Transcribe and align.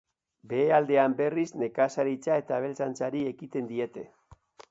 Behealdean, 0.53 1.15
berriz, 1.19 1.45
nekazaritza 1.65 2.39
eta 2.43 2.57
abeltzaintzari 2.59 3.23
ekiten 3.35 3.69
diete. 3.75 4.09